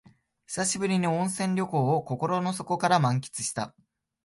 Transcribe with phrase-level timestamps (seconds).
[0.47, 3.75] 久しぶりの温泉旅行を心の底から満喫した